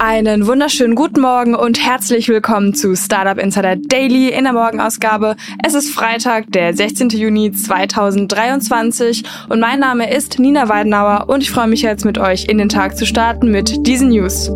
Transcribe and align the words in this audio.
Einen 0.00 0.46
wunderschönen 0.46 0.94
guten 0.94 1.20
Morgen 1.20 1.56
und 1.56 1.84
herzlich 1.84 2.28
willkommen 2.28 2.72
zu 2.72 2.94
Startup 2.94 3.36
Insider 3.36 3.74
Daily 3.74 4.28
in 4.28 4.44
der 4.44 4.52
Morgenausgabe. 4.52 5.34
Es 5.66 5.74
ist 5.74 5.90
Freitag, 5.90 6.52
der 6.52 6.72
16. 6.72 7.08
Juni 7.08 7.50
2023 7.50 9.24
und 9.48 9.58
mein 9.58 9.80
Name 9.80 10.08
ist 10.14 10.38
Nina 10.38 10.68
Weidenauer 10.68 11.24
und 11.28 11.42
ich 11.42 11.50
freue 11.50 11.66
mich 11.66 11.82
jetzt 11.82 12.04
mit 12.04 12.16
euch 12.16 12.44
in 12.44 12.58
den 12.58 12.68
Tag 12.68 12.96
zu 12.96 13.06
starten 13.06 13.50
mit 13.50 13.88
diesen 13.88 14.10
News. 14.10 14.52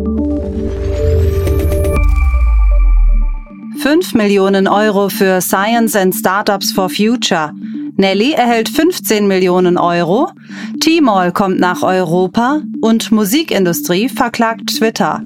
5 3.79 4.13
Millionen 4.13 4.69
Euro 4.69 5.09
für 5.09 5.41
Science 5.41 5.97
and 5.97 6.15
Startups 6.15 6.71
for 6.71 6.89
Future. 6.89 7.51
Nelly 7.97 8.31
erhält 8.31 8.69
15 8.69 9.27
Millionen 9.27 9.77
Euro. 9.77 10.31
T-Mall 10.79 11.33
kommt 11.33 11.59
nach 11.59 11.83
Europa 11.83 12.61
und 12.81 13.11
Musikindustrie 13.11 14.07
verklagt 14.07 14.77
Twitter. 14.77 15.25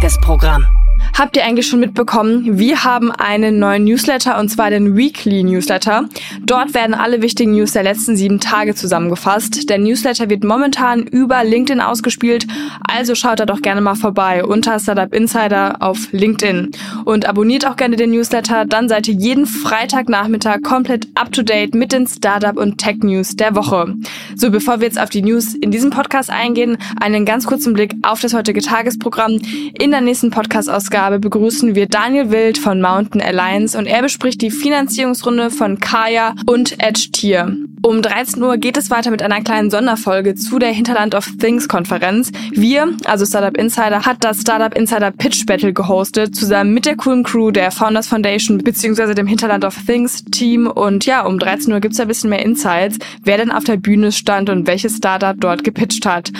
Tagesprogramm. 0.00 0.79
Habt 1.18 1.36
ihr 1.36 1.44
eigentlich 1.44 1.66
schon 1.66 1.80
mitbekommen? 1.80 2.58
Wir 2.58 2.84
haben 2.84 3.10
einen 3.10 3.58
neuen 3.58 3.84
Newsletter 3.84 4.38
und 4.38 4.48
zwar 4.48 4.70
den 4.70 4.96
Weekly 4.96 5.42
Newsletter. 5.42 6.04
Dort 6.42 6.72
werden 6.72 6.94
alle 6.94 7.20
wichtigen 7.20 7.52
News 7.52 7.72
der 7.72 7.82
letzten 7.82 8.16
sieben 8.16 8.40
Tage 8.40 8.74
zusammengefasst. 8.74 9.68
Der 9.68 9.78
Newsletter 9.78 10.30
wird 10.30 10.44
momentan 10.44 11.02
über 11.02 11.44
LinkedIn 11.44 11.80
ausgespielt, 11.80 12.46
also 12.80 13.14
schaut 13.14 13.40
da 13.40 13.46
doch 13.46 13.60
gerne 13.60 13.80
mal 13.80 13.96
vorbei 13.96 14.44
unter 14.44 14.78
Startup 14.78 15.12
Insider 15.12 15.76
auf 15.80 16.08
LinkedIn 16.12 16.70
und 17.04 17.28
abonniert 17.28 17.66
auch 17.66 17.76
gerne 17.76 17.96
den 17.96 18.12
Newsletter. 18.12 18.64
Dann 18.64 18.88
seid 18.88 19.06
ihr 19.08 19.14
jeden 19.14 19.44
Freitagnachmittag 19.46 20.62
komplett 20.62 21.08
up 21.16 21.32
to 21.32 21.42
date 21.42 21.74
mit 21.74 21.92
den 21.92 22.06
Startup 22.06 22.56
und 22.56 22.78
Tech 22.78 22.98
News 23.02 23.36
der 23.36 23.54
Woche. 23.54 23.94
So, 24.36 24.50
bevor 24.50 24.80
wir 24.80 24.86
jetzt 24.86 25.00
auf 25.00 25.10
die 25.10 25.22
News 25.22 25.54
in 25.54 25.70
diesem 25.70 25.90
Podcast 25.90 26.30
eingehen, 26.30 26.78
einen 26.98 27.26
ganz 27.26 27.46
kurzen 27.46 27.74
Blick 27.74 27.94
auf 28.02 28.20
das 28.20 28.32
heutige 28.32 28.62
Tagesprogramm. 28.62 29.38
In 29.78 29.90
der 29.90 30.00
nächsten 30.00 30.30
Podcast-Ausgabe 30.30 31.09
Ausgabe 31.10 31.28
begrüßen 31.28 31.74
wir 31.74 31.86
Daniel 31.86 32.30
Wild 32.30 32.56
von 32.56 32.80
Mountain 32.80 33.20
Alliance 33.20 33.76
und 33.76 33.86
er 33.86 34.00
bespricht 34.00 34.40
die 34.42 34.50
Finanzierungsrunde 34.52 35.50
von 35.50 35.80
Kaya 35.80 36.36
und 36.46 36.80
Edge 36.80 37.08
Tier. 37.10 37.56
Um 37.82 38.02
13 38.02 38.42
Uhr 38.42 38.58
geht 38.58 38.76
es 38.76 38.90
weiter 38.90 39.10
mit 39.10 39.22
einer 39.22 39.40
kleinen 39.40 39.70
Sonderfolge 39.70 40.34
zu 40.34 40.58
der 40.58 40.70
Hinterland 40.70 41.14
of 41.14 41.26
Things 41.40 41.66
Konferenz. 41.66 42.30
Wir, 42.52 42.94
also 43.06 43.24
Startup 43.24 43.56
Insider, 43.56 44.04
hat 44.04 44.18
das 44.20 44.42
Startup 44.42 44.76
Insider 44.76 45.10
Pitch 45.10 45.46
Battle 45.46 45.72
gehostet, 45.72 46.36
zusammen 46.36 46.74
mit 46.74 46.84
der 46.84 46.96
coolen 46.96 47.24
Crew 47.24 47.50
der 47.50 47.70
Founders 47.70 48.06
Foundation 48.06 48.58
bzw. 48.58 49.14
dem 49.14 49.26
Hinterland 49.26 49.64
of 49.64 49.74
Things 49.86 50.22
Team. 50.26 50.66
Und 50.66 51.06
ja, 51.06 51.24
um 51.24 51.38
13 51.38 51.72
Uhr 51.72 51.80
gibt's 51.80 51.98
ein 51.98 52.06
bisschen 52.06 52.30
mehr 52.30 52.44
Insights, 52.44 52.98
wer 53.24 53.38
denn 53.38 53.50
auf 53.50 53.64
der 53.64 53.78
Bühne 53.78 54.12
stand 54.12 54.50
und 54.50 54.66
welches 54.66 54.98
Startup 54.98 55.34
dort 55.40 55.64
gepitcht 55.64 56.04
hat. 56.04 56.30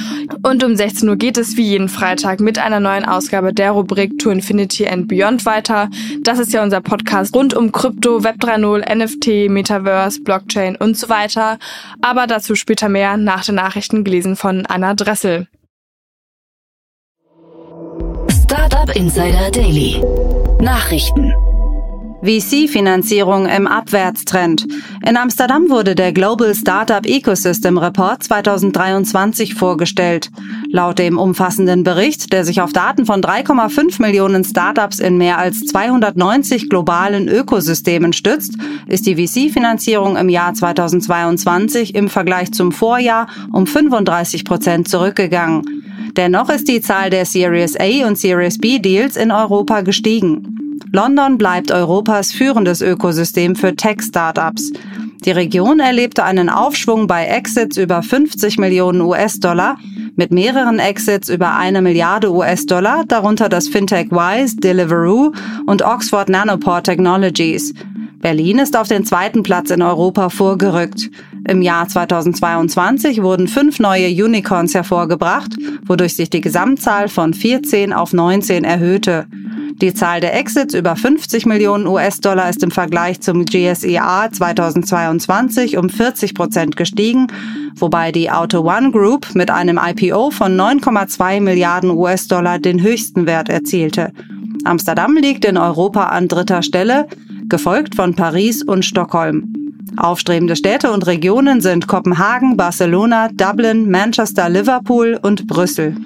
Und 0.43 0.65
um 0.65 0.77
16 0.77 1.09
Uhr 1.09 1.17
geht 1.17 1.39
es 1.39 1.57
wie 1.57 1.63
jeden 1.63 1.89
Freitag 1.89 2.41
mit 2.41 2.59
einer 2.59 2.81
neuen 2.81 3.05
Ausgabe 3.05 3.53
der 3.53 3.73
Rubrik 3.73 4.19
To 4.19 4.31
Infinity 4.31 4.87
and 4.87 5.09
Beyond 5.09 5.47
weiter. 5.47 5.89
Das 6.23 6.39
ist 6.39 6.53
ja 6.53 6.63
unser 6.63 6.81
Podcast 6.81 7.35
rund 7.35 7.55
um 7.55 7.73
Krypto, 7.73 8.25
Web 8.25 8.37
3.0, 8.37 8.95
NFT, 8.95 9.51
Metaverse, 9.51 10.21
Blockchain 10.23 10.77
und 10.77 10.97
so 10.97 11.09
weiter 11.09 11.59
aber 12.03 12.27
dazu 12.27 12.55
später 12.55 12.89
mehr 12.89 13.17
nach 13.17 13.45
den 13.45 13.55
Nachrichten 13.57 14.05
gelesen 14.05 14.37
von 14.37 14.67
Anna 14.67 14.95
Dressel. 14.95 15.47
Startup 18.29 18.95
Insider 18.95 19.51
Daily. 19.51 20.03
Nachrichten. 20.61 21.33
VC-Finanzierung 22.23 23.47
im 23.47 23.67
Abwärtstrend. 23.67 24.67
In 25.07 25.17
Amsterdam 25.17 25.71
wurde 25.71 25.95
der 25.95 26.13
Global 26.13 26.55
Startup 26.55 27.07
Ecosystem 27.07 27.79
Report 27.79 28.23
2023 28.23 29.55
vorgestellt. 29.55 30.31
Laut 30.71 30.99
dem 30.99 31.19
umfassenden 31.19 31.83
Bericht, 31.83 32.33
der 32.33 32.45
sich 32.45 32.61
auf 32.61 32.73
Daten 32.73 33.07
von 33.07 33.23
3,5 33.23 34.03
Millionen 34.03 34.45
Startups 34.45 34.99
in 34.99 35.17
mehr 35.17 35.39
als 35.39 35.61
290 35.61 36.69
globalen 36.69 37.27
Ökosystemen 37.27 38.13
stützt, 38.13 38.55
ist 38.87 39.07
die 39.07 39.17
VC-Finanzierung 39.17 40.17
im 40.17 40.29
Jahr 40.29 40.53
2022 40.53 41.95
im 41.95 42.11
Vergleich 42.11 42.53
zum 42.53 42.73
Vorjahr 42.73 43.29
um 43.51 43.67
35 43.67 44.45
Prozent 44.45 44.89
zurückgegangen. 44.89 45.81
Dennoch 46.17 46.51
ist 46.51 46.69
die 46.69 46.83
Zahl 46.83 47.09
der 47.09 47.25
Series 47.25 47.77
A 47.79 48.07
und 48.07 48.19
Series 48.19 48.59
B 48.59 48.79
Deals 48.79 49.17
in 49.17 49.31
Europa 49.31 49.81
gestiegen. 49.81 50.60
London 50.93 51.39
bleibt 51.39 51.71
Europas 51.71 52.33
führendes 52.33 52.81
Ökosystem 52.81 53.55
für 53.55 53.77
Tech-Startups. 53.77 54.73
Die 55.25 55.31
Region 55.31 55.79
erlebte 55.79 56.25
einen 56.25 56.49
Aufschwung 56.49 57.07
bei 57.07 57.27
Exits 57.27 57.77
über 57.77 58.03
50 58.03 58.59
Millionen 58.59 59.01
US-Dollar, 59.01 59.79
mit 60.17 60.33
mehreren 60.33 60.81
Exits 60.81 61.29
über 61.29 61.55
eine 61.55 61.81
Milliarde 61.81 62.33
US-Dollar, 62.33 63.05
darunter 63.07 63.49
das 63.49 63.69
Fintech 63.69 64.11
Wise, 64.11 64.57
Deliveroo 64.57 65.33
und 65.67 65.83
Oxford 65.83 66.29
Nanopore 66.29 66.83
Technologies. 66.83 67.73
Berlin 68.19 68.59
ist 68.59 68.77
auf 68.77 68.89
den 68.89 69.05
zweiten 69.05 69.45
Platz 69.45 69.71
in 69.71 69.83
Europa 69.83 70.29
vorgerückt. 70.29 71.09
Im 71.47 71.63
Jahr 71.63 71.87
2022 71.87 73.23
wurden 73.23 73.47
fünf 73.47 73.79
neue 73.79 74.09
Unicorns 74.09 74.75
hervorgebracht, 74.75 75.57
wodurch 75.87 76.17
sich 76.17 76.31
die 76.31 76.41
Gesamtzahl 76.41 77.09
von 77.09 77.33
14 77.33 77.93
auf 77.93 78.13
19 78.13 78.65
erhöhte. 78.65 79.27
Die 79.81 79.95
Zahl 79.95 80.21
der 80.21 80.37
Exits 80.37 80.75
über 80.75 80.95
50 80.95 81.47
Millionen 81.47 81.87
US-Dollar 81.87 82.51
ist 82.51 82.63
im 82.63 82.71
Vergleich 82.71 83.23
zum 83.23 83.47
GSEA 83.47 84.29
2022 84.31 85.79
um 85.79 85.89
40 85.89 86.35
Prozent 86.35 86.77
gestiegen, 86.77 87.29
wobei 87.77 88.13
die 88.13 88.31
Auto 88.31 88.61
One 88.61 88.91
Group 88.91 89.35
mit 89.35 89.51
einem 89.51 89.81
IPO 89.83 90.33
von 90.33 90.55
9,2 90.55 91.41
Milliarden 91.41 91.93
US-Dollar 91.93 92.59
den 92.59 92.83
höchsten 92.83 93.25
Wert 93.25 93.49
erzielte. 93.49 94.13
Amsterdam 94.65 95.17
liegt 95.17 95.47
in 95.47 95.57
Europa 95.57 96.05
an 96.05 96.29
dritter 96.29 96.63
Stelle, 96.63 97.07
gefolgt 97.49 97.95
von 97.95 98.15
Paris 98.15 98.63
und 98.63 98.85
Stockholm. 98.85 99.55
Aufstrebende 99.97 100.57
Städte 100.57 100.93
und 100.93 101.07
Regionen 101.07 101.63
sind 101.63 101.87
Kopenhagen, 101.87 102.59
Barcelona, 102.59 103.29
Dublin, 103.33 103.91
Manchester, 103.91 104.51
Liverpool 104.51 105.19
und 105.23 105.47
Brüssel. 105.47 105.97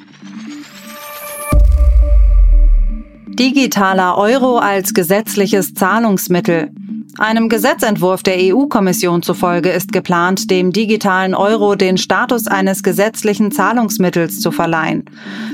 Digitaler 3.39 4.17
Euro 4.17 4.59
als 4.59 4.95
gesetzliches 4.95 5.75
Zahlungsmittel. 5.75 6.71
Einem 7.19 7.49
Gesetzentwurf 7.49 8.23
der 8.23 8.37
EU-Kommission 8.39 9.23
zufolge 9.23 9.71
ist 9.71 9.93
geplant, 9.93 10.53
dem 10.53 10.73
digitalen 10.73 11.35
Euro 11.35 11.75
den 11.75 11.99
Status 11.99 12.47
eines 12.47 12.85
gesetzlichen 12.85 13.51
Zahlungsmittels 13.51 14.41
zu 14.41 14.53
verleihen. 14.53 15.05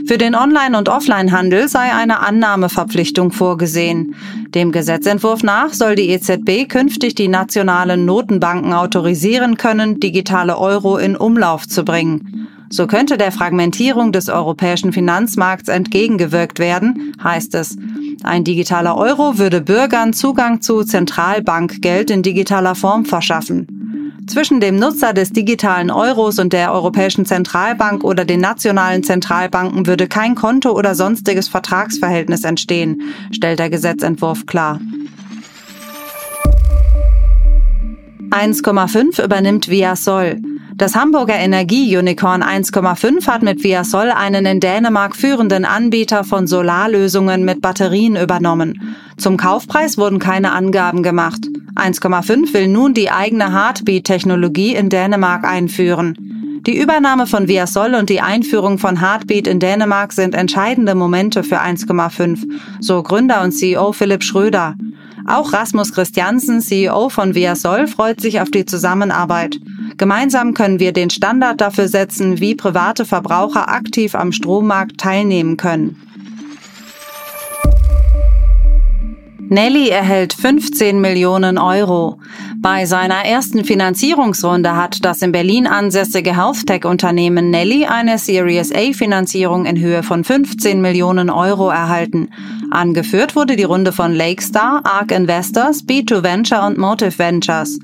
Für 0.07 0.19
den 0.19 0.35
Online- 0.35 0.77
und 0.77 0.91
Offline-Handel 0.91 1.69
sei 1.69 1.93
eine 1.95 2.21
Annahmeverpflichtung 2.21 3.33
vorgesehen. 3.33 4.15
Dem 4.49 4.73
Gesetzentwurf 4.73 5.43
nach 5.43 5.73
soll 5.73 5.95
die 5.95 6.11
EZB 6.11 6.69
künftig 6.69 7.15
die 7.15 7.29
nationalen 7.29 8.05
Notenbanken 8.05 8.75
autorisieren 8.75 9.57
können, 9.57 10.01
digitale 10.01 10.59
Euro 10.59 10.99
in 10.99 11.17
Umlauf 11.17 11.67
zu 11.67 11.85
bringen. 11.85 12.49
So 12.73 12.87
könnte 12.87 13.19
der 13.19 13.33
Fragmentierung 13.33 14.13
des 14.13 14.29
europäischen 14.29 14.93
Finanzmarkts 14.93 15.69
entgegengewirkt 15.69 16.61
werden, 16.61 17.15
heißt 17.23 17.57
es. 17.57 17.77
Ein 18.23 18.45
digitaler 18.45 18.97
Euro 18.97 19.39
würde 19.39 19.61
Bürgern 19.61 20.13
Zugang 20.13 20.61
zu 20.61 20.85
Zentralbankgeld 20.85 22.13
in 22.13 22.23
digitaler 22.23 22.77
Form 22.77 23.05
verschaffen. 23.07 23.67
Zwischen 24.29 24.61
dem 24.61 24.77
Nutzer 24.77 25.13
des 25.13 25.33
digitalen 25.33 25.91
Euros 25.91 26.39
und 26.39 26.53
der 26.53 26.73
Europäischen 26.73 27.27
Zentralbank 27.27 28.05
oder 28.05 28.25
den 28.25 28.39
nationalen 28.39 29.03
Zentralbanken 29.03 29.89
würde 29.89 30.07
kein 30.07 30.37
Konto 30.37 30.71
oder 30.71 30.95
sonstiges 30.95 31.49
Vertragsverhältnis 31.49 32.45
entstehen, 32.45 33.03
stellt 33.33 33.59
der 33.59 33.71
Gesetzentwurf 33.71 34.47
klar. 34.47 34.79
1,5 38.31 39.25
übernimmt 39.25 39.69
Viasol. 39.69 40.41
Das 40.81 40.95
Hamburger 40.95 41.35
Energie-Unicorn 41.35 42.43
1,5 42.43 43.27
hat 43.27 43.43
mit 43.43 43.63
Viasol 43.63 44.11
einen 44.11 44.47
in 44.47 44.61
Dänemark 44.61 45.15
führenden 45.15 45.67
Anbieter 45.67 46.25
von 46.25 46.47
Solarlösungen 46.47 47.45
mit 47.45 47.61
Batterien 47.61 48.17
übernommen. 48.17 48.97
Zum 49.19 49.37
Kaufpreis 49.37 49.99
wurden 49.99 50.19
keine 50.19 50.53
Angaben 50.53 51.03
gemacht. 51.03 51.43
1,5 51.75 52.55
will 52.55 52.69
nun 52.69 52.95
die 52.95 53.11
eigene 53.11 53.53
Heartbeat-Technologie 53.53 54.75
in 54.75 54.89
Dänemark 54.89 55.45
einführen. 55.45 56.63
Die 56.67 56.79
Übernahme 56.79 57.27
von 57.27 57.47
Viasol 57.47 57.95
und 57.95 58.09
die 58.09 58.23
Einführung 58.23 58.79
von 58.79 59.01
Heartbeat 59.01 59.49
in 59.49 59.61
Dänemark 59.61 60.15
sind 60.15 60.35
entscheidende 60.35 60.95
Momente 60.95 61.45
für 61.45 61.61
1,5, 61.61 62.39
so 62.81 63.03
Gründer 63.03 63.43
und 63.43 63.53
CEO 63.53 63.93
Philipp 63.93 64.25
Schröder. 64.25 64.77
Auch 65.27 65.53
Rasmus 65.53 65.93
Christiansen, 65.93 66.63
CEO 66.63 67.11
von 67.11 67.35
Viasol, 67.35 67.87
freut 67.87 68.21
sich 68.21 68.41
auf 68.41 68.51
die 68.51 68.65
Zusammenarbeit. 68.65 69.61
Gemeinsam 70.01 70.55
können 70.55 70.81
wir 70.81 70.95
den 70.95 71.11
Standard 71.11 71.61
dafür 71.61 71.87
setzen, 71.87 72.41
wie 72.41 72.55
private 72.55 73.05
Verbraucher 73.05 73.69
aktiv 73.69 74.15
am 74.15 74.33
Strommarkt 74.33 74.97
teilnehmen 74.97 75.59
können. 75.59 76.01
Nelly 79.51 79.91
erhält 79.91 80.33
15 80.33 81.03
Millionen 81.03 81.59
Euro. 81.59 82.19
Bei 82.57 82.87
seiner 82.87 83.27
ersten 83.27 83.63
Finanzierungsrunde 83.63 84.75
hat 84.75 85.05
das 85.05 85.21
in 85.21 85.33
Berlin 85.33 85.67
ansässige 85.67 86.35
Health-Tech-Unternehmen 86.35 87.51
Nelly 87.51 87.85
eine 87.85 88.17
Series 88.17 88.73
A-Finanzierung 88.73 89.67
in 89.67 89.79
Höhe 89.79 90.03
von 90.03 90.25
15 90.25 90.81
Millionen 90.81 91.29
Euro 91.29 91.69
erhalten. 91.69 92.31
Angeführt 92.71 93.37
wurde 93.37 93.57
die 93.57 93.65
Runde 93.65 93.93
von 93.93 94.15
Lakestar, 94.15 94.81
ARK 94.83 95.13
Investors, 95.13 95.85
B2 95.85 96.23
Venture 96.23 96.67
und 96.67 96.79
Motive 96.79 97.19
Ventures. 97.19 97.79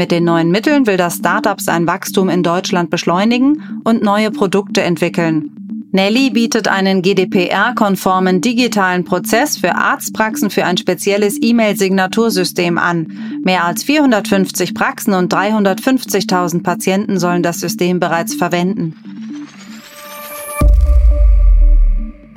Mit 0.00 0.12
den 0.12 0.24
neuen 0.24 0.50
Mitteln 0.50 0.86
will 0.86 0.96
das 0.96 1.16
Startup 1.16 1.60
sein 1.60 1.86
Wachstum 1.86 2.30
in 2.30 2.42
Deutschland 2.42 2.88
beschleunigen 2.88 3.82
und 3.84 4.02
neue 4.02 4.30
Produkte 4.30 4.80
entwickeln. 4.80 5.50
Nelly 5.92 6.30
bietet 6.30 6.68
einen 6.68 7.02
GDPR-konformen 7.02 8.40
digitalen 8.40 9.04
Prozess 9.04 9.58
für 9.58 9.74
Arztpraxen 9.74 10.48
für 10.48 10.64
ein 10.64 10.78
spezielles 10.78 11.36
E-Mail-Signatursystem 11.42 12.78
an. 12.78 13.08
Mehr 13.44 13.66
als 13.66 13.82
450 13.82 14.72
Praxen 14.72 15.12
und 15.12 15.34
350.000 15.34 16.62
Patienten 16.62 17.18
sollen 17.18 17.42
das 17.42 17.60
System 17.60 18.00
bereits 18.00 18.34
verwenden. 18.34 18.94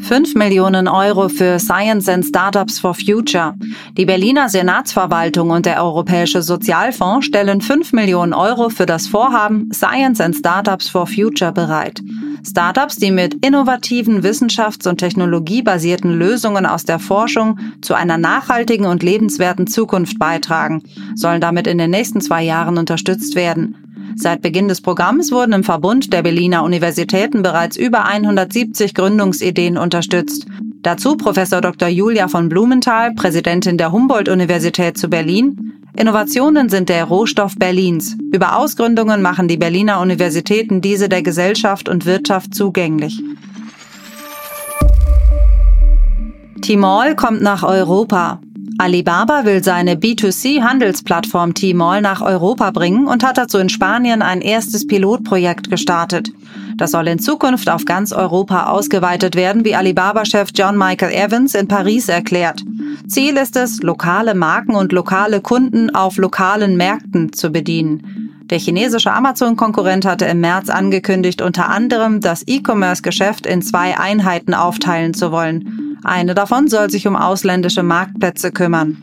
5 0.03 0.35
Millionen 0.35 0.89
Euro 0.89 1.29
für 1.29 1.59
Science 1.59 2.09
and 2.09 2.25
Startups 2.25 2.77
for 2.77 2.93
Future. 2.93 3.55
Die 3.97 4.05
Berliner 4.05 4.49
Senatsverwaltung 4.49 5.49
und 5.49 5.65
der 5.65 5.81
Europäische 5.81 6.41
Sozialfonds 6.41 7.25
stellen 7.25 7.61
5 7.61 7.93
Millionen 7.93 8.33
Euro 8.33 8.67
für 8.67 8.85
das 8.85 9.07
Vorhaben 9.07 9.69
Science 9.73 10.19
and 10.19 10.35
Startups 10.35 10.89
for 10.89 11.07
Future 11.07 11.53
bereit. 11.53 12.01
Startups, 12.45 12.97
die 12.97 13.11
mit 13.11 13.45
innovativen 13.45 14.23
wissenschafts- 14.23 14.89
und 14.89 14.97
technologiebasierten 14.97 16.11
Lösungen 16.11 16.65
aus 16.65 16.83
der 16.83 16.99
Forschung 16.99 17.57
zu 17.81 17.93
einer 17.93 18.17
nachhaltigen 18.17 18.85
und 18.85 19.03
lebenswerten 19.03 19.67
Zukunft 19.67 20.19
beitragen, 20.19 20.83
sollen 21.15 21.39
damit 21.39 21.65
in 21.65 21.77
den 21.77 21.91
nächsten 21.91 22.19
zwei 22.19 22.43
Jahren 22.43 22.77
unterstützt 22.77 23.35
werden. 23.35 23.92
Seit 24.15 24.41
Beginn 24.41 24.67
des 24.67 24.81
Programms 24.81 25.31
wurden 25.31 25.53
im 25.53 25.63
Verbund 25.63 26.13
der 26.13 26.21
Berliner 26.21 26.63
Universitäten 26.63 27.41
bereits 27.41 27.77
über 27.77 28.05
170 28.05 28.93
Gründungsideen 28.93 29.77
unterstützt. 29.77 30.45
Dazu 30.81 31.15
Professor 31.15 31.61
Dr. 31.61 31.87
Julia 31.87 32.27
von 32.27 32.49
Blumenthal, 32.49 33.13
Präsidentin 33.13 33.77
der 33.77 33.91
Humboldt-Universität 33.91 34.97
zu 34.97 35.09
Berlin. 35.09 35.73
Innovationen 35.95 36.69
sind 36.69 36.89
der 36.89 37.05
Rohstoff 37.05 37.55
Berlins. 37.57 38.17
Über 38.31 38.57
Ausgründungen 38.57 39.21
machen 39.21 39.47
die 39.47 39.57
Berliner 39.57 39.99
Universitäten 39.99 40.81
diese 40.81 41.07
der 41.07 41.21
Gesellschaft 41.21 41.87
und 41.87 42.05
Wirtschaft 42.05 42.53
zugänglich. 42.53 43.21
Timol 46.61 47.15
kommt 47.15 47.41
nach 47.41 47.63
Europa. 47.63 48.39
Alibaba 48.83 49.45
will 49.45 49.63
seine 49.63 49.95
B2C-Handelsplattform 49.95 51.53
Tmall 51.53 52.01
nach 52.01 52.19
Europa 52.19 52.69
bringen 52.71 53.07
und 53.07 53.23
hat 53.23 53.37
dazu 53.37 53.57
in 53.57 53.69
Spanien 53.69 54.21
ein 54.21 54.41
erstes 54.41 54.85
Pilotprojekt 54.85 55.69
gestartet. 55.69 56.33
Das 56.75 56.91
soll 56.91 57.07
in 57.07 57.19
Zukunft 57.19 57.69
auf 57.69 57.85
ganz 57.85 58.11
Europa 58.11 58.65
ausgeweitet 58.65 59.37
werden, 59.37 59.63
wie 59.63 59.73
Alibaba-Chef 59.73 60.49
John 60.53 60.77
Michael 60.77 61.13
Evans 61.13 61.55
in 61.55 61.69
Paris 61.69 62.09
erklärt. 62.09 62.61
Ziel 63.07 63.37
ist 63.37 63.55
es, 63.55 63.81
lokale 63.81 64.35
Marken 64.35 64.75
und 64.75 64.91
lokale 64.91 65.39
Kunden 65.39 65.95
auf 65.95 66.17
lokalen 66.17 66.75
Märkten 66.75 67.31
zu 67.31 67.51
bedienen. 67.51 68.33
Der 68.49 68.59
chinesische 68.59 69.13
Amazon-Konkurrent 69.13 70.05
hatte 70.05 70.25
im 70.25 70.41
März 70.41 70.69
angekündigt, 70.69 71.41
unter 71.41 71.69
anderem 71.69 72.19
das 72.19 72.45
E-Commerce-Geschäft 72.45 73.45
in 73.45 73.61
zwei 73.61 73.97
Einheiten 73.97 74.53
aufteilen 74.53 75.13
zu 75.13 75.31
wollen. 75.31 75.82
Eine 76.03 76.35
davon 76.35 76.67
soll 76.67 76.89
sich 76.89 77.07
um 77.07 77.15
ausländische 77.15 77.83
Marktplätze 77.83 78.51
kümmern. 78.51 78.97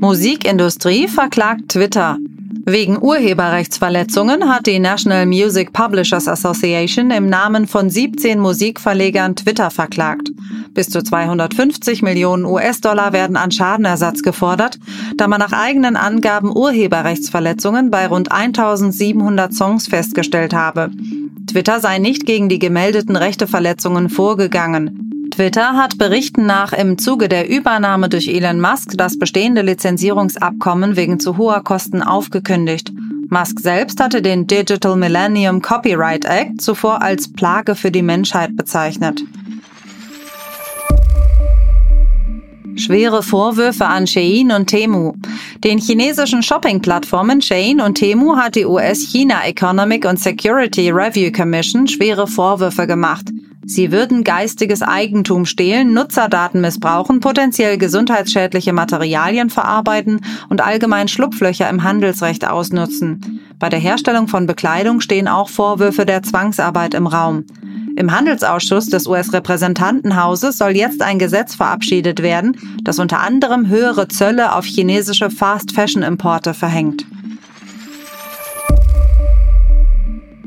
Musikindustrie 0.00 1.08
verklagt 1.08 1.70
Twitter. 1.70 2.18
Wegen 2.64 3.02
Urheberrechtsverletzungen 3.02 4.48
hat 4.48 4.66
die 4.66 4.78
National 4.78 5.24
Music 5.24 5.72
Publishers 5.72 6.28
Association 6.28 7.10
im 7.10 7.28
Namen 7.28 7.66
von 7.66 7.88
17 7.88 8.38
Musikverlegern 8.38 9.34
Twitter 9.36 9.70
verklagt. 9.70 10.30
Bis 10.74 10.90
zu 10.90 11.02
250 11.02 12.02
Millionen 12.02 12.44
US-Dollar 12.44 13.12
werden 13.12 13.36
an 13.36 13.50
Schadenersatz 13.50 14.22
gefordert, 14.22 14.78
da 15.16 15.26
man 15.28 15.40
nach 15.40 15.52
eigenen 15.52 15.96
Angaben 15.96 16.54
Urheberrechtsverletzungen 16.54 17.90
bei 17.90 18.06
rund 18.06 18.30
1700 18.30 19.52
Songs 19.54 19.88
festgestellt 19.88 20.52
habe. 20.52 20.90
Twitter 21.48 21.80
sei 21.80 21.98
nicht 21.98 22.26
gegen 22.26 22.48
die 22.48 22.58
gemeldeten 22.58 23.16
Rechteverletzungen 23.16 24.10
vorgegangen. 24.10 25.30
Twitter 25.30 25.76
hat 25.76 25.98
Berichten 25.98 26.46
nach 26.46 26.72
im 26.72 26.98
Zuge 26.98 27.28
der 27.28 27.48
Übernahme 27.48 28.08
durch 28.08 28.28
Elon 28.28 28.60
Musk 28.60 28.96
das 28.96 29.18
bestehende 29.18 29.62
Lizenzierungsabkommen 29.62 30.96
wegen 30.96 31.20
zu 31.20 31.36
hoher 31.36 31.62
Kosten 31.62 32.02
aufgekündigt. 32.02 32.92
Musk 33.30 33.60
selbst 33.60 34.00
hatte 34.00 34.20
den 34.20 34.46
Digital 34.46 34.96
Millennium 34.96 35.62
Copyright 35.62 36.24
Act 36.24 36.60
zuvor 36.60 37.02
als 37.02 37.32
Plage 37.32 37.74
für 37.74 37.90
die 37.90 38.02
Menschheit 38.02 38.56
bezeichnet. 38.56 39.22
Schwere 42.78 43.24
Vorwürfe 43.24 43.86
an 43.86 44.06
Shein 44.06 44.52
und 44.52 44.66
Temu. 44.66 45.14
Den 45.64 45.78
chinesischen 45.78 46.44
Shopping-Plattformen 46.44 47.42
Shein 47.42 47.80
und 47.80 47.96
Temu 47.96 48.36
hat 48.36 48.54
die 48.54 48.66
US-China 48.66 49.44
Economic 49.44 50.06
and 50.06 50.20
Security 50.20 50.90
Review 50.90 51.32
Commission 51.32 51.88
schwere 51.88 52.28
Vorwürfe 52.28 52.86
gemacht. 52.86 53.30
Sie 53.66 53.90
würden 53.90 54.22
geistiges 54.22 54.80
Eigentum 54.80 55.44
stehlen, 55.44 55.92
Nutzerdaten 55.92 56.60
missbrauchen, 56.60 57.18
potenziell 57.18 57.78
gesundheitsschädliche 57.78 58.72
Materialien 58.72 59.50
verarbeiten 59.50 60.20
und 60.48 60.60
allgemein 60.60 61.08
Schlupflöcher 61.08 61.68
im 61.68 61.82
Handelsrecht 61.82 62.48
ausnutzen. 62.48 63.40
Bei 63.58 63.68
der 63.68 63.80
Herstellung 63.80 64.28
von 64.28 64.46
Bekleidung 64.46 65.00
stehen 65.00 65.26
auch 65.26 65.48
Vorwürfe 65.48 66.06
der 66.06 66.22
Zwangsarbeit 66.22 66.94
im 66.94 67.08
Raum. 67.08 67.44
Im 67.98 68.12
Handelsausschuss 68.12 68.86
des 68.86 69.08
US-Repräsentantenhauses 69.08 70.56
soll 70.56 70.76
jetzt 70.76 71.02
ein 71.02 71.18
Gesetz 71.18 71.56
verabschiedet 71.56 72.22
werden, 72.22 72.56
das 72.84 73.00
unter 73.00 73.18
anderem 73.18 73.66
höhere 73.66 74.06
Zölle 74.06 74.54
auf 74.54 74.64
chinesische 74.64 75.30
Fast-Fashion-Importe 75.30 76.54
verhängt. 76.54 77.04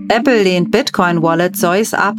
Apple 0.08 0.44
lehnt 0.44 0.72
Bitcoin-Wallet 0.72 1.58
Zeus 1.58 1.94
ab. 1.94 2.16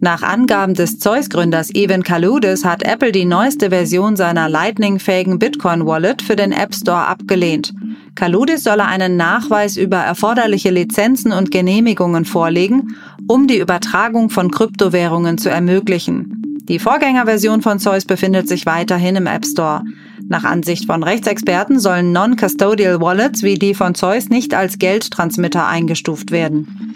Nach 0.00 0.24
Angaben 0.24 0.74
des 0.74 0.98
Zeus-Gründers 0.98 1.72
Evan 1.72 2.02
Kaludis 2.02 2.64
hat 2.64 2.82
Apple 2.82 3.12
die 3.12 3.26
neueste 3.26 3.70
Version 3.70 4.16
seiner 4.16 4.48
Lightning-fähigen 4.48 5.38
Bitcoin-Wallet 5.38 6.20
für 6.20 6.34
den 6.34 6.50
App 6.50 6.74
Store 6.74 7.06
abgelehnt. 7.06 7.72
Kaludis 8.14 8.62
solle 8.62 8.84
einen 8.84 9.16
Nachweis 9.16 9.76
über 9.76 9.96
erforderliche 9.96 10.70
Lizenzen 10.70 11.32
und 11.32 11.50
Genehmigungen 11.50 12.24
vorlegen, 12.24 12.96
um 13.26 13.48
die 13.48 13.58
Übertragung 13.58 14.30
von 14.30 14.50
Kryptowährungen 14.50 15.36
zu 15.36 15.50
ermöglichen. 15.50 16.40
Die 16.68 16.78
Vorgängerversion 16.78 17.60
von 17.60 17.78
Zeus 17.78 18.04
befindet 18.04 18.48
sich 18.48 18.66
weiterhin 18.66 19.16
im 19.16 19.26
App 19.26 19.44
Store. 19.44 19.82
Nach 20.28 20.44
Ansicht 20.44 20.86
von 20.86 21.02
Rechtsexperten 21.02 21.78
sollen 21.78 22.12
Non-Custodial 22.12 23.00
Wallets 23.00 23.42
wie 23.42 23.54
die 23.54 23.74
von 23.74 23.94
Zeus 23.94 24.30
nicht 24.30 24.54
als 24.54 24.78
Geldtransmitter 24.78 25.66
eingestuft 25.66 26.30
werden. 26.30 26.94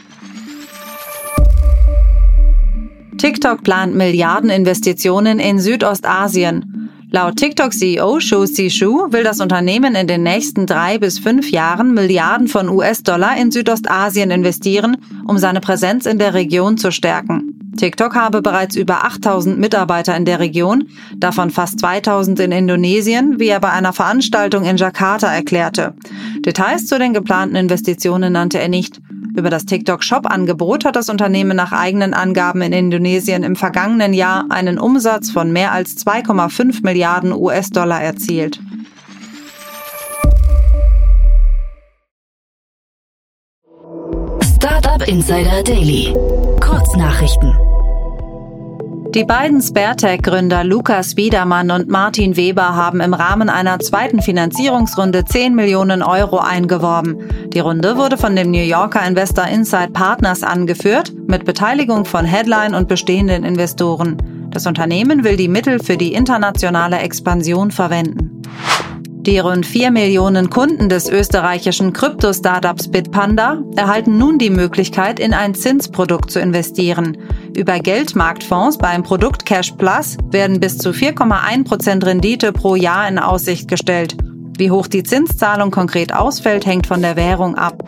TikTok 3.18 3.64
plant 3.64 3.96
Milliardeninvestitionen 3.96 5.40
in 5.40 5.58
Südostasien. 5.58 6.67
Laut 7.10 7.36
TikTok-CEO 7.36 8.20
Shu 8.20 8.46
Shu 8.46 9.10
will 9.10 9.24
das 9.24 9.40
Unternehmen 9.40 9.94
in 9.94 10.06
den 10.06 10.22
nächsten 10.22 10.66
drei 10.66 10.98
bis 10.98 11.18
fünf 11.18 11.50
Jahren 11.50 11.94
Milliarden 11.94 12.48
von 12.48 12.68
US-Dollar 12.68 13.34
in 13.38 13.50
Südostasien 13.50 14.30
investieren, 14.30 14.98
um 15.26 15.38
seine 15.38 15.60
Präsenz 15.60 16.04
in 16.04 16.18
der 16.18 16.34
Region 16.34 16.76
zu 16.76 16.92
stärken. 16.92 17.58
TikTok 17.78 18.14
habe 18.14 18.42
bereits 18.42 18.76
über 18.76 19.06
8000 19.06 19.58
Mitarbeiter 19.58 20.14
in 20.16 20.26
der 20.26 20.38
Region, 20.38 20.88
davon 21.16 21.48
fast 21.48 21.80
2000 21.80 22.40
in 22.40 22.52
Indonesien, 22.52 23.40
wie 23.40 23.48
er 23.48 23.60
bei 23.60 23.70
einer 23.70 23.94
Veranstaltung 23.94 24.64
in 24.64 24.76
Jakarta 24.76 25.32
erklärte. 25.32 25.94
Details 26.44 26.86
zu 26.86 26.98
den 26.98 27.14
geplanten 27.14 27.56
Investitionen 27.56 28.34
nannte 28.34 28.58
er 28.58 28.68
nicht. 28.68 29.00
Über 29.38 29.50
das 29.50 29.66
TikTok-Shop-Angebot 29.66 30.84
hat 30.84 30.96
das 30.96 31.08
Unternehmen 31.08 31.56
nach 31.56 31.70
eigenen 31.70 32.12
Angaben 32.12 32.60
in 32.60 32.72
Indonesien 32.72 33.44
im 33.44 33.54
vergangenen 33.54 34.12
Jahr 34.12 34.46
einen 34.50 34.80
Umsatz 34.80 35.30
von 35.30 35.52
mehr 35.52 35.70
als 35.70 35.96
2,5 36.04 36.82
Milliarden 36.82 37.32
US-Dollar 37.32 38.02
erzielt. 38.02 38.58
Startup 44.56 45.06
Insider 45.06 45.62
Daily. 45.62 46.12
Kurznachrichten. 46.60 47.77
Die 49.14 49.24
beiden 49.24 49.62
SpareTech-Gründer 49.62 50.64
Lukas 50.64 51.14
Biedermann 51.14 51.70
und 51.70 51.88
Martin 51.88 52.36
Weber 52.36 52.76
haben 52.76 53.00
im 53.00 53.14
Rahmen 53.14 53.48
einer 53.48 53.78
zweiten 53.78 54.20
Finanzierungsrunde 54.20 55.24
10 55.24 55.54
Millionen 55.54 56.02
Euro 56.02 56.38
eingeworben. 56.38 57.16
Die 57.54 57.60
Runde 57.60 57.96
wurde 57.96 58.18
von 58.18 58.36
dem 58.36 58.50
New 58.50 58.62
Yorker 58.62 59.06
Investor 59.06 59.46
Insight 59.46 59.94
Partners 59.94 60.42
angeführt, 60.42 61.14
mit 61.26 61.46
Beteiligung 61.46 62.04
von 62.04 62.26
Headline 62.26 62.74
und 62.74 62.86
bestehenden 62.86 63.44
Investoren. 63.44 64.18
Das 64.50 64.66
Unternehmen 64.66 65.24
will 65.24 65.36
die 65.36 65.48
Mittel 65.48 65.78
für 65.78 65.96
die 65.96 66.12
internationale 66.12 66.98
Expansion 66.98 67.70
verwenden. 67.70 68.42
Die 69.28 69.38
rund 69.38 69.66
4 69.66 69.90
Millionen 69.90 70.48
Kunden 70.48 70.88
des 70.88 71.08
österreichischen 71.08 71.92
Krypto-Startups 71.92 72.88
Bitpanda 72.88 73.62
erhalten 73.76 74.16
nun 74.16 74.38
die 74.38 74.48
Möglichkeit, 74.48 75.18
in 75.18 75.34
ein 75.34 75.54
Zinsprodukt 75.54 76.30
zu 76.30 76.40
investieren. 76.40 77.16
Über 77.58 77.80
Geldmarktfonds 77.80 78.78
beim 78.78 79.02
Produkt 79.02 79.44
Cash 79.44 79.72
Plus 79.72 80.16
werden 80.30 80.60
bis 80.60 80.78
zu 80.78 80.90
4,1% 80.90 82.06
Rendite 82.06 82.52
pro 82.52 82.76
Jahr 82.76 83.08
in 83.08 83.18
Aussicht 83.18 83.66
gestellt. 83.66 84.16
Wie 84.56 84.70
hoch 84.70 84.86
die 84.86 85.02
Zinszahlung 85.02 85.72
konkret 85.72 86.14
ausfällt, 86.14 86.66
hängt 86.66 86.86
von 86.86 87.02
der 87.02 87.16
Währung 87.16 87.56
ab. 87.56 87.82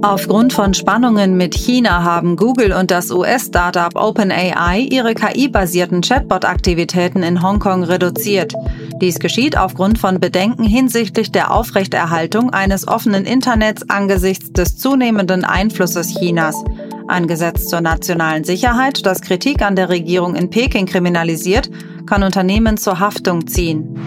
Aufgrund 0.00 0.52
von 0.52 0.74
Spannungen 0.74 1.36
mit 1.36 1.56
China 1.56 2.04
haben 2.04 2.36
Google 2.36 2.72
und 2.72 2.92
das 2.92 3.10
US-Startup 3.10 3.96
OpenAI 3.96 4.86
ihre 4.88 5.14
KI-basierten 5.14 6.00
Chatbot-Aktivitäten 6.00 7.24
in 7.24 7.42
Hongkong 7.42 7.82
reduziert. 7.82 8.54
Dies 9.00 9.18
geschieht 9.18 9.58
aufgrund 9.58 9.98
von 9.98 10.20
Bedenken 10.20 10.62
hinsichtlich 10.62 11.32
der 11.32 11.52
Aufrechterhaltung 11.52 12.50
eines 12.50 12.86
offenen 12.86 13.24
Internets 13.24 13.90
angesichts 13.90 14.52
des 14.52 14.76
zunehmenden 14.76 15.44
Einflusses 15.44 16.16
Chinas. 16.16 16.62
Ein 17.06 17.26
Gesetz 17.26 17.66
zur 17.66 17.82
nationalen 17.82 18.44
Sicherheit, 18.44 19.04
das 19.04 19.20
Kritik 19.20 19.60
an 19.60 19.76
der 19.76 19.90
Regierung 19.90 20.34
in 20.34 20.48
Peking 20.48 20.86
kriminalisiert, 20.86 21.70
kann 22.06 22.22
Unternehmen 22.22 22.78
zur 22.78 22.98
Haftung 22.98 23.46
ziehen. 23.46 23.98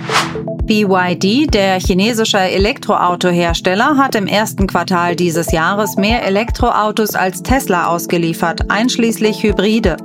BYD, 0.63 1.53
der 1.53 1.79
chinesische 1.79 2.39
Elektroautohersteller, 2.39 3.97
hat 3.97 4.15
im 4.15 4.25
ersten 4.25 4.67
Quartal 4.67 5.15
dieses 5.15 5.51
Jahres 5.51 5.95
mehr 5.95 6.25
Elektroautos 6.25 7.15
als 7.15 7.43
Tesla 7.43 7.87
ausgeliefert, 7.87 8.69
einschließlich 8.69 9.43
Hybride. 9.43 9.97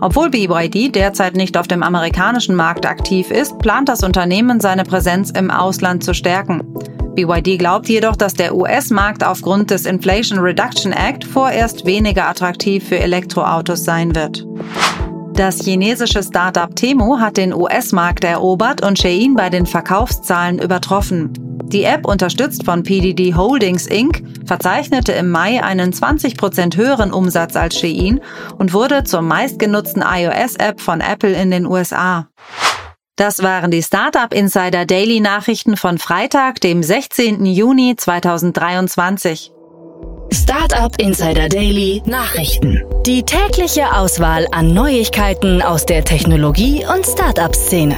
Obwohl 0.00 0.30
BYD 0.30 0.94
derzeit 0.94 1.36
nicht 1.36 1.56
auf 1.56 1.68
dem 1.68 1.82
amerikanischen 1.82 2.56
Markt 2.56 2.86
aktiv 2.86 3.30
ist, 3.30 3.58
plant 3.58 3.88
das 3.90 4.02
Unternehmen 4.02 4.58
seine 4.58 4.84
Präsenz 4.84 5.30
im 5.30 5.50
Ausland 5.50 6.02
zu 6.02 6.14
stärken. 6.14 6.62
BYD 7.18 7.58
glaubt 7.58 7.88
jedoch, 7.88 8.14
dass 8.14 8.34
der 8.34 8.54
US-Markt 8.54 9.24
aufgrund 9.24 9.72
des 9.72 9.86
Inflation 9.86 10.38
Reduction 10.38 10.92
Act 10.92 11.24
vorerst 11.24 11.84
weniger 11.84 12.28
attraktiv 12.28 12.86
für 12.86 13.00
Elektroautos 13.00 13.84
sein 13.84 14.14
wird. 14.14 14.46
Das 15.32 15.58
chinesische 15.58 16.22
Startup 16.22 16.74
Temu 16.76 17.18
hat 17.18 17.36
den 17.36 17.52
US-Markt 17.52 18.22
erobert 18.22 18.86
und 18.86 19.00
Shein 19.00 19.34
bei 19.34 19.50
den 19.50 19.66
Verkaufszahlen 19.66 20.60
übertroffen. 20.60 21.32
Die 21.72 21.82
App, 21.82 22.06
unterstützt 22.06 22.64
von 22.64 22.84
PDD 22.84 23.34
Holdings 23.34 23.88
Inc., 23.88 24.22
verzeichnete 24.46 25.10
im 25.10 25.28
Mai 25.28 25.60
einen 25.60 25.92
20% 25.92 26.76
höheren 26.76 27.12
Umsatz 27.12 27.56
als 27.56 27.80
Shein 27.80 28.20
und 28.58 28.72
wurde 28.72 29.02
zur 29.02 29.22
meistgenutzten 29.22 30.04
iOS-App 30.06 30.80
von 30.80 31.00
Apple 31.00 31.32
in 31.32 31.50
den 31.50 31.66
USA. 31.66 32.28
Das 33.18 33.42
waren 33.42 33.72
die 33.72 33.82
Startup 33.82 34.32
Insider 34.32 34.86
Daily 34.86 35.18
Nachrichten 35.18 35.76
von 35.76 35.98
Freitag, 35.98 36.60
dem 36.60 36.84
16. 36.84 37.44
Juni 37.46 37.96
2023. 37.96 39.50
Startup 40.32 40.92
Insider 41.00 41.48
Daily 41.48 42.00
Nachrichten. 42.06 42.84
Die 43.04 43.24
tägliche 43.24 43.92
Auswahl 43.92 44.46
an 44.52 44.72
Neuigkeiten 44.72 45.62
aus 45.62 45.84
der 45.84 46.04
Technologie- 46.04 46.86
und 46.86 47.04
Startup-Szene. 47.04 47.96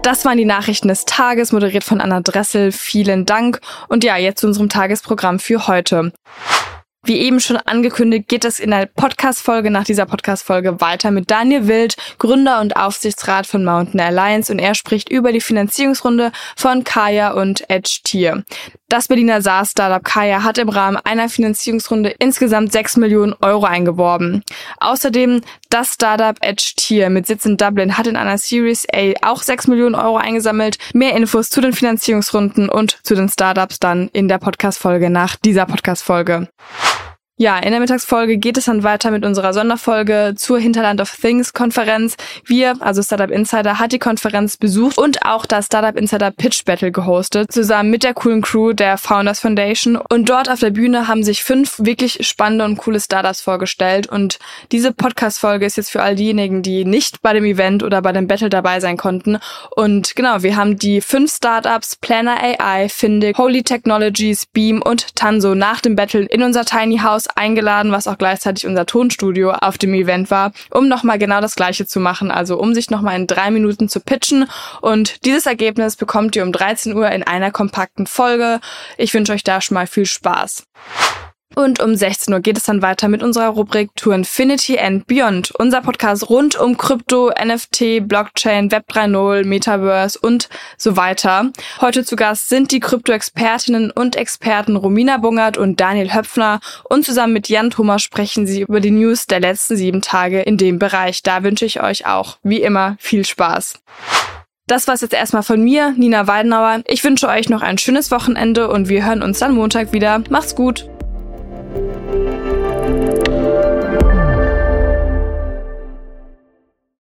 Das 0.00 0.24
waren 0.24 0.38
die 0.38 0.46
Nachrichten 0.46 0.88
des 0.88 1.04
Tages, 1.04 1.52
moderiert 1.52 1.84
von 1.84 2.00
Anna 2.00 2.22
Dressel. 2.22 2.72
Vielen 2.72 3.26
Dank. 3.26 3.60
Und 3.90 4.04
ja, 4.04 4.16
jetzt 4.16 4.40
zu 4.40 4.46
unserem 4.46 4.70
Tagesprogramm 4.70 5.38
für 5.38 5.66
heute. 5.66 6.12
Wie 7.04 7.18
eben 7.18 7.40
schon 7.40 7.56
angekündigt, 7.56 8.28
geht 8.28 8.44
es 8.44 8.60
in 8.60 8.70
der 8.70 8.86
Podcast-Folge 8.86 9.72
nach 9.72 9.82
dieser 9.82 10.06
Podcast-Folge 10.06 10.80
weiter 10.80 11.10
mit 11.10 11.32
Daniel 11.32 11.66
Wild, 11.66 11.96
Gründer 12.18 12.60
und 12.60 12.76
Aufsichtsrat 12.76 13.44
von 13.44 13.64
Mountain 13.64 13.98
Alliance 13.98 14.52
und 14.52 14.60
er 14.60 14.76
spricht 14.76 15.08
über 15.08 15.32
die 15.32 15.40
Finanzierungsrunde 15.40 16.30
von 16.54 16.84
Kaya 16.84 17.32
und 17.32 17.68
Edge 17.68 17.98
Tier. 18.04 18.44
Das 18.88 19.08
Berliner 19.08 19.42
SaaS-Startup 19.42 20.04
Kaya 20.04 20.44
hat 20.44 20.58
im 20.58 20.68
Rahmen 20.68 20.96
einer 20.98 21.28
Finanzierungsrunde 21.28 22.14
insgesamt 22.20 22.70
6 22.70 22.98
Millionen 22.98 23.34
Euro 23.40 23.64
eingeworben. 23.64 24.44
Außerdem 24.78 25.40
das 25.70 25.94
Startup 25.94 26.36
Edge 26.40 26.74
Tier 26.76 27.10
mit 27.10 27.26
Sitz 27.26 27.46
in 27.46 27.56
Dublin 27.56 27.98
hat 27.98 28.06
in 28.06 28.16
einer 28.16 28.38
Series 28.38 28.86
A 28.94 29.12
auch 29.22 29.42
6 29.42 29.66
Millionen 29.66 29.96
Euro 29.96 30.18
eingesammelt. 30.18 30.76
Mehr 30.92 31.16
Infos 31.16 31.48
zu 31.48 31.60
den 31.60 31.72
Finanzierungsrunden 31.72 32.68
und 32.68 32.98
zu 33.02 33.16
den 33.16 33.28
Startups 33.28 33.80
dann 33.80 34.08
in 34.12 34.28
der 34.28 34.38
Podcast-Folge 34.38 35.10
nach 35.10 35.34
dieser 35.34 35.66
Podcast-Folge. 35.66 36.48
Ja, 37.38 37.58
in 37.58 37.70
der 37.70 37.80
Mittagsfolge 37.80 38.36
geht 38.36 38.58
es 38.58 38.66
dann 38.66 38.82
weiter 38.82 39.10
mit 39.10 39.24
unserer 39.24 39.54
Sonderfolge 39.54 40.34
zur 40.36 40.60
Hinterland 40.60 41.00
of 41.00 41.16
Things 41.16 41.54
Konferenz. 41.54 42.14
Wir, 42.44 42.76
also 42.80 43.02
Startup 43.02 43.30
Insider, 43.30 43.78
hat 43.78 43.90
die 43.90 43.98
Konferenz 43.98 44.58
besucht 44.58 44.98
und 44.98 45.24
auch 45.24 45.46
das 45.46 45.66
Startup 45.66 45.96
Insider 45.96 46.30
Pitch 46.30 46.64
Battle 46.66 46.92
gehostet, 46.92 47.50
zusammen 47.50 47.90
mit 47.90 48.04
der 48.04 48.12
coolen 48.12 48.42
Crew 48.42 48.74
der 48.74 48.98
Founders 48.98 49.40
Foundation. 49.40 49.96
Und 49.96 50.28
dort 50.28 50.50
auf 50.50 50.60
der 50.60 50.70
Bühne 50.70 51.08
haben 51.08 51.24
sich 51.24 51.42
fünf 51.42 51.78
wirklich 51.78 52.24
spannende 52.28 52.66
und 52.66 52.76
coole 52.76 53.00
Startups 53.00 53.40
vorgestellt. 53.40 54.06
Und 54.06 54.38
diese 54.70 54.92
Podcast-Folge 54.92 55.64
ist 55.64 55.78
jetzt 55.78 55.90
für 55.90 56.02
all 56.02 56.14
diejenigen, 56.14 56.62
die 56.62 56.84
nicht 56.84 57.22
bei 57.22 57.32
dem 57.32 57.44
Event 57.44 57.82
oder 57.82 58.02
bei 58.02 58.12
dem 58.12 58.28
Battle 58.28 58.50
dabei 58.50 58.78
sein 58.78 58.98
konnten. 58.98 59.38
Und 59.74 60.14
genau, 60.14 60.42
wir 60.42 60.54
haben 60.54 60.78
die 60.78 61.00
fünf 61.00 61.34
Startups 61.34 61.96
Planner 61.96 62.36
AI, 62.40 62.88
Findig, 62.88 63.36
Holy 63.38 63.62
Technologies, 63.62 64.46
Beam 64.46 64.80
und 64.82 65.16
Tanso 65.16 65.56
nach 65.56 65.80
dem 65.80 65.96
Battle 65.96 66.26
in 66.26 66.42
unser 66.42 66.64
Tiny 66.64 66.98
House 66.98 67.31
eingeladen, 67.36 67.92
was 67.92 68.08
auch 68.08 68.18
gleichzeitig 68.18 68.66
unser 68.66 68.86
Tonstudio 68.86 69.52
auf 69.52 69.78
dem 69.78 69.94
Event 69.94 70.30
war, 70.30 70.52
um 70.70 70.88
nochmal 70.88 71.18
genau 71.18 71.40
das 71.40 71.54
Gleiche 71.54 71.86
zu 71.86 72.00
machen, 72.00 72.30
also 72.30 72.58
um 72.58 72.74
sich 72.74 72.90
nochmal 72.90 73.16
in 73.16 73.26
drei 73.26 73.50
Minuten 73.50 73.88
zu 73.88 74.00
pitchen. 74.00 74.48
Und 74.80 75.24
dieses 75.24 75.46
Ergebnis 75.46 75.96
bekommt 75.96 76.36
ihr 76.36 76.42
um 76.42 76.52
13 76.52 76.94
Uhr 76.94 77.10
in 77.10 77.22
einer 77.22 77.50
kompakten 77.50 78.06
Folge. 78.06 78.60
Ich 78.96 79.14
wünsche 79.14 79.32
euch 79.32 79.44
da 79.44 79.60
schon 79.60 79.74
mal 79.74 79.86
viel 79.86 80.06
Spaß. 80.06 80.66
Und 81.54 81.82
um 81.82 81.94
16 81.94 82.32
Uhr 82.32 82.40
geht 82.40 82.56
es 82.56 82.64
dann 82.64 82.82
weiter 82.82 83.08
mit 83.08 83.22
unserer 83.22 83.48
Rubrik 83.48 83.90
To 83.96 84.12
Infinity 84.12 84.78
and 84.78 85.06
Beyond, 85.06 85.52
unser 85.52 85.82
Podcast 85.82 86.30
rund 86.30 86.58
um 86.58 86.76
Krypto, 86.76 87.30
NFT, 87.30 88.08
Blockchain, 88.08 88.70
Web 88.72 88.86
3.0, 88.90 89.44
Metaverse 89.44 90.18
und 90.18 90.48
so 90.78 90.96
weiter. 90.96 91.50
Heute 91.80 92.04
zu 92.04 92.16
Gast 92.16 92.48
sind 92.48 92.70
die 92.72 92.80
Krypto-Expertinnen 92.80 93.90
und 93.90 94.16
Experten 94.16 94.76
Romina 94.76 95.18
Bungert 95.18 95.58
und 95.58 95.80
Daniel 95.80 96.14
Höpfner 96.14 96.60
und 96.84 97.04
zusammen 97.04 97.34
mit 97.34 97.48
Jan 97.48 97.70
Thomas 97.70 98.02
sprechen 98.02 98.46
sie 98.46 98.62
über 98.62 98.80
die 98.80 98.90
News 98.90 99.26
der 99.26 99.40
letzten 99.40 99.76
sieben 99.76 100.00
Tage 100.00 100.40
in 100.40 100.56
dem 100.56 100.78
Bereich. 100.78 101.22
Da 101.22 101.42
wünsche 101.42 101.66
ich 101.66 101.82
euch 101.82 102.06
auch, 102.06 102.38
wie 102.42 102.62
immer, 102.62 102.96
viel 102.98 103.26
Spaß. 103.26 103.74
Das 104.66 104.88
war's 104.88 105.00
jetzt 105.02 105.12
erstmal 105.12 105.42
von 105.42 105.62
mir, 105.62 105.92
Nina 105.96 106.26
Weidenauer. 106.26 106.82
Ich 106.86 107.04
wünsche 107.04 107.28
euch 107.28 107.48
noch 107.48 107.62
ein 107.62 107.78
schönes 107.78 108.10
Wochenende 108.10 108.68
und 108.68 108.88
wir 108.88 109.04
hören 109.04 109.22
uns 109.22 109.40
dann 109.40 109.54
Montag 109.54 109.92
wieder. 109.92 110.22
Macht's 110.30 110.54
gut! 110.54 110.88